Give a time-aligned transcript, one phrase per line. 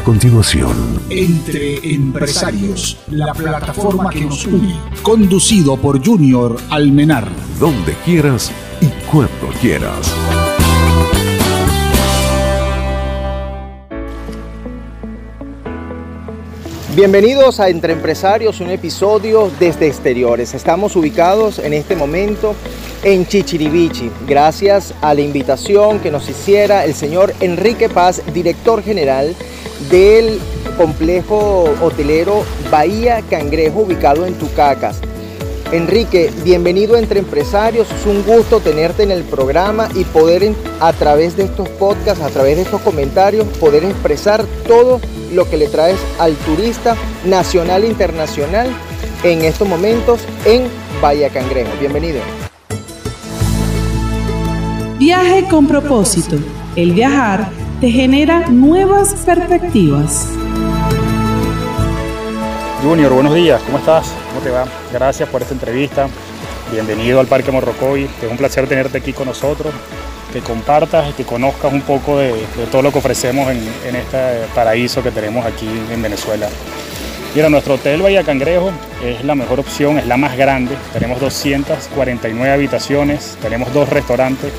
[0.00, 4.74] continuación, Entre Empresarios, la plataforma que nos une.
[5.02, 7.28] Conducido por Junior Almenar.
[7.60, 8.50] donde quieras
[8.80, 10.12] y cuando quieras.
[16.96, 20.54] Bienvenidos a Entre Empresarios, un episodio desde exteriores.
[20.54, 22.54] Estamos ubicados en este momento
[23.02, 29.34] en Chichiribichi, gracias a la invitación que nos hiciera el señor Enrique Paz, director general
[29.90, 30.38] del
[30.76, 35.00] complejo hotelero Bahía Cangrejo, ubicado en Tucacas.
[35.72, 37.88] Enrique, bienvenido Entre Empresarios.
[37.90, 42.28] Es un gusto tenerte en el programa y poder a través de estos podcasts, a
[42.28, 45.00] través de estos comentarios, poder expresar todo
[45.32, 48.68] lo que le traes al turista nacional e internacional
[49.24, 50.64] en estos momentos en
[51.00, 51.70] Bahía Cangrejo.
[51.80, 52.20] Bienvenido.
[54.98, 56.36] Viaje con propósito.
[56.76, 60.28] El viajar te genera nuevas perspectivas.
[62.80, 64.14] Junior, buenos días, ¿cómo estás?
[64.28, 64.66] ¿Cómo te va?
[64.92, 66.06] Gracias por esta entrevista.
[66.70, 68.04] Bienvenido al Parque Morrocoy.
[68.04, 69.74] Es un placer tenerte aquí con nosotros,
[70.32, 73.96] que compartas y que conozcas un poco de, de todo lo que ofrecemos en, en
[73.96, 76.46] este paraíso que tenemos aquí en Venezuela.
[77.34, 78.70] Mira, nuestro hotel Bahía Cangrejo
[79.02, 80.76] es la mejor opción, es la más grande.
[80.92, 84.52] Tenemos 249 habitaciones, tenemos dos restaurantes,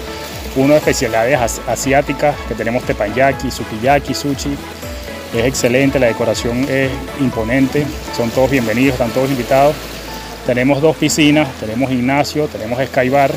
[0.56, 4.56] uno de especialidades as- asiáticas, que tenemos teppanyaki, sukiyaki, sushi,
[5.38, 9.76] es excelente, la decoración es imponente, son todos bienvenidos, están todos invitados.
[10.46, 13.32] Tenemos dos piscinas, tenemos gimnasio, tenemos skybar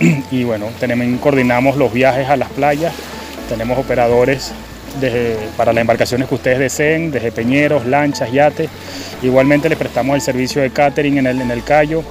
[0.32, 2.92] y bueno, tenemos, coordinamos los viajes a las playas,
[3.48, 4.52] tenemos operadores
[5.56, 8.68] para las embarcaciones que ustedes deseen, desde peñeros, lanchas, yates.
[9.22, 12.02] Igualmente les prestamos el servicio de catering en el, en el Cayo,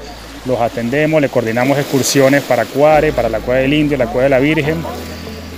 [0.47, 4.29] los atendemos, les coordinamos excursiones para Cuare, para la Cueva del Indio, la Cueva de
[4.29, 4.75] la Virgen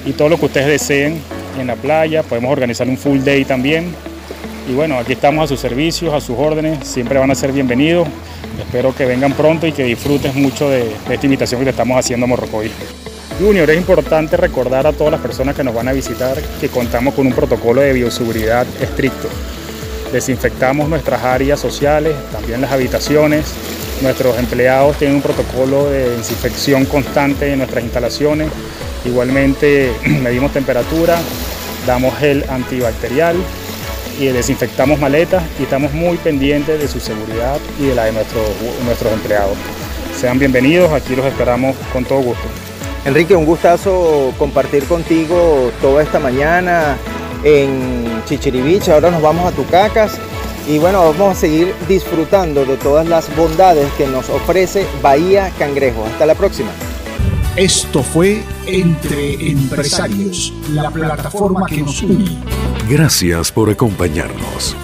[0.05, 1.21] y todo lo que ustedes deseen
[1.59, 2.23] en la playa.
[2.23, 3.93] Podemos organizar un full day también.
[4.67, 6.87] Y bueno, aquí estamos a sus servicios, a sus órdenes.
[6.87, 8.07] Siempre van a ser bienvenidos.
[8.59, 11.97] Espero que vengan pronto y que disfrutes mucho de, de esta invitación que te estamos
[11.97, 12.69] haciendo a Morrocoy.
[13.39, 17.13] Junior, es importante recordar a todas las personas que nos van a visitar que contamos
[17.13, 19.29] con un protocolo de bioseguridad estricto.
[20.11, 23.45] Desinfectamos nuestras áreas sociales, también las habitaciones.
[24.01, 28.49] Nuestros empleados tienen un protocolo de desinfección constante de nuestras instalaciones.
[29.03, 29.91] Igualmente
[30.23, 31.19] medimos temperatura,
[31.85, 33.35] damos gel antibacterial
[34.17, 38.43] y desinfectamos maletas y estamos muy pendientes de su seguridad y de la de nuestros,
[38.85, 39.57] nuestros empleados.
[40.17, 42.47] Sean bienvenidos, aquí los esperamos con todo gusto.
[43.03, 46.97] Enrique, un gustazo compartir contigo toda esta mañana
[47.43, 48.91] en Chichiribichi.
[48.91, 50.19] Ahora nos vamos a Tucacas
[50.69, 56.05] y bueno, vamos a seguir disfrutando de todas las bondades que nos ofrece Bahía Cangrejo.
[56.05, 56.69] Hasta la próxima.
[57.55, 62.37] Esto fue Entre Empresarios, la plataforma que nos une.
[62.87, 64.75] Gracias por acompañarnos.